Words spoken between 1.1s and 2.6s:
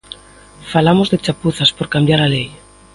de chapuzas por cambiar a lei.